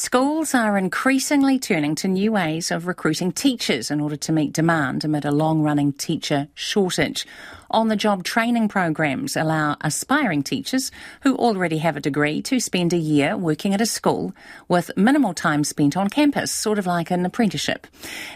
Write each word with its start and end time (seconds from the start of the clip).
Schools 0.00 0.54
are 0.54 0.78
increasingly 0.78 1.58
turning 1.58 1.96
to 1.96 2.06
new 2.06 2.30
ways 2.30 2.70
of 2.70 2.86
recruiting 2.86 3.32
teachers 3.32 3.90
in 3.90 4.00
order 4.00 4.14
to 4.14 4.30
meet 4.30 4.52
demand 4.52 5.04
amid 5.04 5.24
a 5.24 5.32
long 5.32 5.60
running 5.60 5.92
teacher 5.92 6.46
shortage. 6.54 7.26
On 7.72 7.88
the 7.88 7.96
job 7.96 8.22
training 8.22 8.68
programs 8.68 9.36
allow 9.36 9.76
aspiring 9.80 10.44
teachers 10.44 10.92
who 11.22 11.34
already 11.34 11.78
have 11.78 11.96
a 11.96 12.00
degree 12.00 12.40
to 12.42 12.60
spend 12.60 12.92
a 12.92 12.96
year 12.96 13.36
working 13.36 13.74
at 13.74 13.80
a 13.80 13.86
school 13.86 14.32
with 14.68 14.96
minimal 14.96 15.34
time 15.34 15.64
spent 15.64 15.96
on 15.96 16.08
campus, 16.08 16.52
sort 16.52 16.78
of 16.78 16.86
like 16.86 17.10
an 17.10 17.26
apprenticeship. 17.26 17.88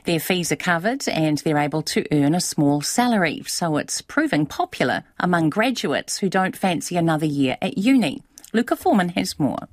Their 0.04 0.18
fees 0.18 0.50
are 0.50 0.56
covered 0.56 1.08
and 1.08 1.38
they're 1.38 1.58
able 1.58 1.82
to 1.82 2.04
earn 2.10 2.34
a 2.34 2.40
small 2.40 2.80
salary, 2.80 3.44
so 3.46 3.76
it's 3.76 4.02
proving 4.02 4.46
popular 4.46 5.04
among 5.20 5.48
graduates 5.50 6.18
who 6.18 6.28
don't 6.28 6.56
fancy 6.56 6.96
another 6.96 7.26
year 7.26 7.56
at 7.62 7.78
uni. 7.78 8.20
Luka 8.52 8.74
Forman 8.74 9.10
has 9.10 9.38
more. 9.38 9.68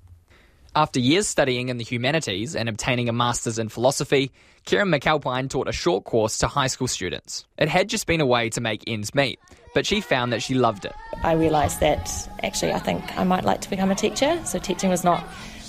After 0.76 1.00
years 1.00 1.28
studying 1.28 1.70
in 1.70 1.78
the 1.78 1.84
humanities 1.84 2.56
and 2.56 2.70
obtaining 2.70 3.10
a 3.10 3.14
master's 3.14 3.58
in 3.58 3.70
philosophy, 3.70 4.32
Kieran 4.66 4.90
McAlpine 4.90 5.50
taught 5.50 5.68
a 5.68 5.72
short 5.72 6.04
course 6.04 6.38
to 6.40 6.48
high 6.48 6.68
school 6.68 6.88
students. 6.88 7.46
It 7.58 7.68
had 7.68 7.90
just 7.90 8.06
been 8.06 8.22
a 8.22 8.26
way 8.26 8.50
to 8.52 8.62
make 8.62 8.84
ends 8.86 9.16
meet, 9.16 9.40
but 9.74 9.88
she 9.88 10.00
found 10.00 10.32
that 10.32 10.44
she 10.44 10.54
loved 10.54 10.86
it. 10.86 10.94
I 11.24 11.34
realised 11.34 11.80
that 11.80 12.30
actually 12.44 12.74
I 12.74 12.80
think 12.80 13.18
I 13.18 13.24
might 13.24 13.46
like 13.46 13.62
to 13.62 13.70
become 13.70 13.90
a 13.90 13.96
teacher, 13.96 14.40
so 14.46 14.60
teaching 14.60 14.92
was 14.92 15.04
not 15.04 15.28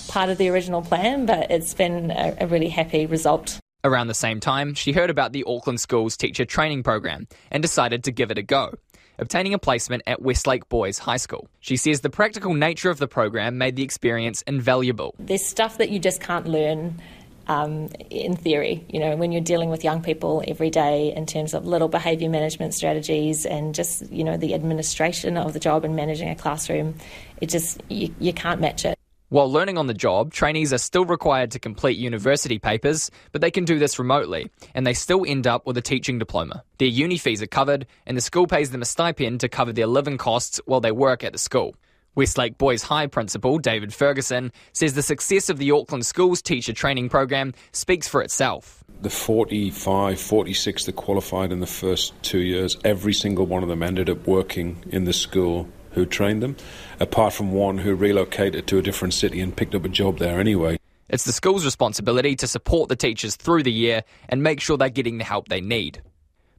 part 0.08 0.28
of 0.28 0.36
the 0.36 0.50
original 0.50 0.82
plan, 0.82 1.24
but 1.24 1.50
it's 1.50 1.72
been 1.72 2.10
a, 2.10 2.36
a 2.41 2.46
really 2.46 2.69
happy 2.69 3.06
result. 3.06 3.58
Around 3.82 4.08
the 4.08 4.14
same 4.14 4.38
time, 4.38 4.74
she 4.74 4.92
heard 4.92 5.08
about 5.08 5.32
the 5.32 5.44
Auckland 5.46 5.80
Schools 5.80 6.19
teacher 6.19 6.44
training 6.44 6.82
program 6.82 7.27
and 7.50 7.62
decided 7.62 8.05
to 8.05 8.12
give 8.12 8.30
it 8.30 8.36
a 8.36 8.42
go 8.42 8.74
obtaining 9.20 9.55
a 9.55 9.59
placement 9.59 10.02
at 10.06 10.23
Westlake 10.23 10.69
Boys 10.69 10.98
High 10.98 11.19
School. 11.19 11.48
She 11.61 11.77
says 11.77 12.01
the 12.01 12.11
practical 12.11 12.55
nature 12.55 12.91
of 12.91 12.98
the 12.98 13.06
program 13.06 13.59
made 13.59 13.77
the 13.77 13.83
experience 13.83 14.42
invaluable. 14.42 15.15
There's 15.19 15.45
stuff 15.45 15.78
that 15.78 15.91
you 15.91 15.98
just 15.98 16.20
can't 16.20 16.47
learn 16.47 17.01
um, 17.47 17.88
in 18.11 18.37
theory. 18.37 18.84
You 18.88 19.01
know, 19.01 19.16
when 19.16 19.33
you're 19.33 19.41
dealing 19.41 19.70
with 19.70 19.83
young 19.84 20.02
people 20.02 20.42
every 20.47 20.70
day 20.70 21.12
in 21.14 21.27
terms 21.27 21.53
of 21.53 21.67
little 21.67 21.89
behaviour 21.89 22.31
management 22.31 22.75
strategies 22.75 23.44
and 23.44 23.75
just, 23.75 24.11
you 24.11 24.25
know, 24.25 24.36
the 24.36 24.55
administration 24.55 25.37
of 25.37 25.53
the 25.53 25.61
job 25.61 25.84
and 25.84 25.97
managing 25.97 26.31
a 26.31 26.37
classroom, 26.37 26.94
it 27.41 27.48
just, 27.48 27.83
you, 27.89 28.14
you 28.20 28.33
can't 28.33 28.61
match 28.61 28.84
it. 28.84 29.00
While 29.31 29.53
learning 29.53 29.78
on 29.78 29.86
the 29.86 29.95
job, 29.95 30.33
trainees 30.33 30.73
are 30.73 30.78
still 30.78 31.05
required 31.05 31.53
to 31.53 31.61
complete 31.61 31.97
university 31.97 32.59
papers, 32.59 33.12
but 33.31 33.41
they 33.41 33.53
can 33.53 33.64
do 33.64 33.78
this 33.78 33.97
remotely, 33.97 34.50
and 34.75 34.84
they 34.84 34.92
still 34.92 35.25
end 35.25 35.47
up 35.47 35.69
with 35.69 35.77
a 35.77 35.81
teaching 35.81 36.19
diploma. 36.19 36.64
Their 36.78 36.89
uni 36.89 37.17
fees 37.17 37.41
are 37.41 37.47
covered, 37.47 37.87
and 38.06 38.17
the 38.17 38.22
school 38.22 38.48
pays 38.48 38.72
them 38.72 38.83
a 38.83 38.84
stipend 38.84 39.39
to 39.39 39.48
cover 39.48 39.72
their 39.72 39.87
living 39.87 40.19
costs 40.19 40.61
while 40.67 40.81
they 40.81 40.91
work 40.91 41.22
at 41.22 41.31
the 41.33 41.39
school. 41.39 41.77
Westlake 42.17 42.59
Boys 42.59 42.83
High 42.83 43.06
principal 43.06 43.59
David 43.59 43.95
Ferguson 43.95 44.50
says 44.72 44.95
the 44.95 45.00
success 45.03 45.48
of 45.48 45.59
the 45.59 45.70
Auckland 45.70 46.06
Schools 46.06 46.42
teacher 46.42 46.72
training 46.72 47.09
program 47.09 47.55
speaks 47.70 48.09
for 48.09 48.22
itself. 48.22 48.83
The 49.00 49.11
45, 49.11 50.20
46 50.20 50.87
that 50.87 50.97
qualified 50.97 51.53
in 51.53 51.61
the 51.61 51.69
first 51.69 52.20
two 52.25 52.41
years, 52.41 52.77
every 52.84 53.15
single 53.15 53.47
one 53.47 53.62
of 53.62 53.69
them 53.69 53.84
ended 53.84 54.11
up 54.11 54.27
working 54.27 54.83
in 54.91 55.05
the 55.05 55.12
school 55.12 55.69
who 55.92 56.06
trained 56.06 56.42
them, 56.42 56.56
apart 56.98 57.33
from 57.33 57.52
one 57.52 57.78
who 57.78 57.94
relocated 57.94 58.66
to 58.69 58.78
a 58.78 58.83
different 58.83 59.14
city 59.14 59.41
and 59.41 59.56
picked 59.56 59.74
up 59.74 59.84
a 59.84 59.88
job 59.88 60.19
there 60.19 60.41
anyway. 60.41 60.78
It's 61.08 61.24
the 61.24 61.32
school's 61.32 61.64
responsibility 61.64 62.36
to 62.36 62.47
support 62.47 62.88
the 62.88 62.97
teachers 62.97 63.34
through 63.34 63.64
the 63.64 63.72
year 63.72 64.05
and 64.28 64.42
make 64.42 64.60
sure 64.60 64.77
they're 64.77 64.88
getting 64.88 65.19
the 65.19 65.24
help 65.24 65.48
they 65.48 65.60
need. 65.60 66.00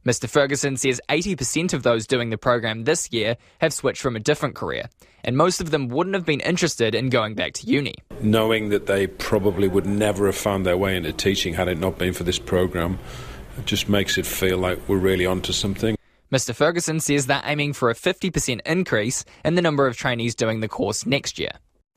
Mr. 0.04 0.28
Ferguson 0.28 0.76
says 0.76 1.00
80% 1.08 1.72
of 1.72 1.84
those 1.84 2.08
doing 2.08 2.30
the 2.30 2.36
program 2.36 2.84
this 2.84 3.12
year 3.12 3.36
have 3.60 3.72
switched 3.72 4.02
from 4.02 4.16
a 4.16 4.20
different 4.20 4.56
career, 4.56 4.90
and 5.22 5.36
most 5.36 5.60
of 5.60 5.70
them 5.70 5.88
wouldn't 5.88 6.14
have 6.14 6.26
been 6.26 6.40
interested 6.40 6.94
in 6.94 7.08
going 7.08 7.34
back 7.34 7.52
to 7.54 7.66
uni. 7.66 7.94
Knowing 8.20 8.70
that 8.70 8.86
they 8.86 9.06
probably 9.06 9.68
would 9.68 9.86
never 9.86 10.26
have 10.26 10.36
found 10.36 10.66
their 10.66 10.76
way 10.76 10.96
into 10.96 11.12
teaching 11.12 11.54
had 11.54 11.68
it 11.68 11.78
not 11.78 11.98
been 11.98 12.12
for 12.12 12.24
this 12.24 12.38
program, 12.38 12.98
it 13.58 13.64
just 13.64 13.88
makes 13.88 14.18
it 14.18 14.26
feel 14.26 14.58
like 14.58 14.78
we're 14.88 14.96
really 14.96 15.24
onto 15.24 15.52
something. 15.52 15.96
Mr. 16.32 16.54
Ferguson 16.54 16.98
says 16.98 17.26
they're 17.26 17.42
aiming 17.44 17.74
for 17.74 17.90
a 17.90 17.94
50% 17.94 18.60
increase 18.64 19.24
in 19.44 19.54
the 19.54 19.62
number 19.62 19.86
of 19.86 19.96
trainees 19.96 20.34
doing 20.34 20.60
the 20.60 20.68
course 20.68 21.04
next 21.04 21.38
year. 21.38 21.52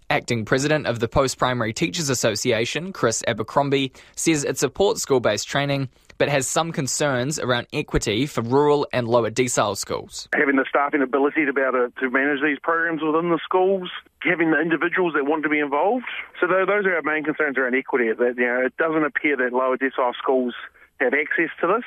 Acting 0.09 0.45
President 0.45 0.85
of 0.85 0.99
the 0.99 1.07
Post 1.07 1.37
Primary 1.39 1.73
Teachers 1.73 2.09
Association, 2.09 2.93
Chris 2.93 3.23
Abercrombie, 3.27 3.91
says 4.15 4.43
it 4.43 4.59
supports 4.59 5.01
school 5.01 5.19
based 5.19 5.47
training 5.47 5.89
but 6.17 6.29
has 6.29 6.47
some 6.47 6.71
concerns 6.71 7.39
around 7.39 7.67
equity 7.73 8.25
for 8.25 8.41
rural 8.41 8.87
and 8.93 9.07
lower 9.07 9.29
decile 9.29 9.75
schools. 9.75 10.29
Having 10.33 10.55
the 10.55 10.65
staffing 10.69 11.01
ability 11.01 11.45
to 11.45 11.53
be 11.53 11.61
able 11.61 11.89
to, 11.89 11.93
to 11.99 12.09
manage 12.09 12.41
these 12.41 12.57
programs 12.61 13.01
within 13.01 13.29
the 13.29 13.39
schools, 13.43 13.89
having 14.21 14.51
the 14.51 14.59
individuals 14.59 15.13
that 15.13 15.25
want 15.25 15.43
to 15.43 15.49
be 15.49 15.59
involved. 15.59 16.05
So 16.39 16.47
those 16.47 16.85
are 16.85 16.95
our 16.95 17.01
main 17.01 17.23
concerns 17.23 17.57
around 17.57 17.75
equity. 17.75 18.11
That 18.13 18.35
you 18.37 18.45
know, 18.45 18.61
it 18.65 18.77
doesn't 18.77 19.03
appear 19.03 19.37
that 19.37 19.53
lower 19.53 19.77
decile 19.77 20.13
schools 20.15 20.53
have 20.99 21.13
access 21.13 21.49
to 21.61 21.67
this. 21.67 21.85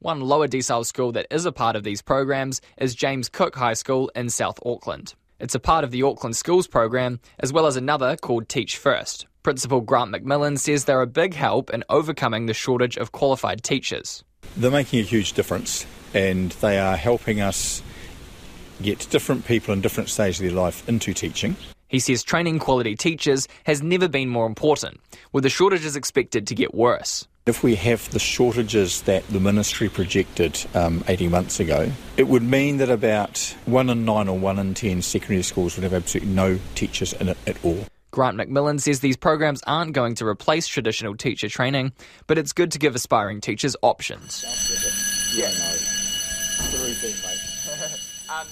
One 0.00 0.20
lower 0.20 0.46
decile 0.46 0.86
school 0.86 1.10
that 1.12 1.26
is 1.28 1.44
a 1.44 1.50
part 1.50 1.74
of 1.74 1.82
these 1.82 2.02
programs 2.02 2.60
is 2.76 2.94
James 2.94 3.28
Cook 3.28 3.56
High 3.56 3.74
School 3.74 4.12
in 4.14 4.30
South 4.30 4.60
Auckland. 4.64 5.16
It's 5.40 5.56
a 5.56 5.58
part 5.58 5.82
of 5.82 5.90
the 5.90 6.04
Auckland 6.04 6.36
Schools 6.36 6.68
program, 6.68 7.18
as 7.40 7.52
well 7.52 7.66
as 7.66 7.74
another 7.74 8.14
called 8.14 8.48
Teach 8.48 8.76
First. 8.76 9.26
Principal 9.42 9.80
Grant 9.80 10.12
McMillan 10.12 10.56
says 10.56 10.84
they're 10.84 11.02
a 11.02 11.06
big 11.08 11.34
help 11.34 11.70
in 11.70 11.82
overcoming 11.88 12.46
the 12.46 12.54
shortage 12.54 12.96
of 12.96 13.10
qualified 13.10 13.64
teachers. 13.64 14.22
They're 14.56 14.70
making 14.70 15.00
a 15.00 15.02
huge 15.02 15.32
difference, 15.32 15.84
and 16.14 16.52
they 16.52 16.78
are 16.78 16.96
helping 16.96 17.40
us 17.40 17.82
get 18.80 19.04
different 19.10 19.46
people 19.46 19.74
in 19.74 19.80
different 19.80 20.10
stages 20.10 20.38
of 20.38 20.46
their 20.46 20.54
life 20.54 20.88
into 20.88 21.12
teaching. 21.12 21.56
He 21.88 21.98
says 21.98 22.22
training 22.22 22.60
quality 22.60 22.94
teachers 22.94 23.48
has 23.64 23.82
never 23.82 24.06
been 24.06 24.28
more 24.28 24.46
important, 24.46 25.00
with 25.32 25.42
the 25.42 25.50
shortages 25.50 25.96
expected 25.96 26.46
to 26.46 26.54
get 26.54 26.72
worse. 26.72 27.26
If 27.48 27.62
we 27.62 27.76
have 27.76 28.10
the 28.10 28.18
shortages 28.18 29.00
that 29.02 29.26
the 29.28 29.40
ministry 29.40 29.88
projected 29.88 30.62
um, 30.74 31.02
18 31.08 31.30
months 31.30 31.60
ago, 31.60 31.90
it 32.18 32.28
would 32.28 32.42
mean 32.42 32.76
that 32.76 32.90
about 32.90 33.38
one 33.64 33.88
in 33.88 34.04
nine 34.04 34.28
or 34.28 34.38
one 34.38 34.58
in 34.58 34.74
ten 34.74 35.00
secondary 35.00 35.42
schools 35.42 35.74
would 35.74 35.82
have 35.84 35.94
absolutely 35.94 36.34
no 36.34 36.58
teachers 36.74 37.14
in 37.14 37.30
it 37.30 37.38
at 37.46 37.56
all. 37.64 37.86
Grant 38.10 38.36
McMillan 38.36 38.78
says 38.78 39.00
these 39.00 39.16
programs 39.16 39.62
aren't 39.66 39.94
going 39.94 40.14
to 40.16 40.26
replace 40.26 40.66
traditional 40.66 41.16
teacher 41.16 41.48
training, 41.48 41.92
but 42.26 42.36
it's 42.36 42.52
good 42.52 42.70
to 42.72 42.78
give 42.78 42.94
aspiring 42.94 43.40
teachers 43.40 43.74
options. 43.80 44.44
Yeah, 45.34 45.50
no. 45.58 45.74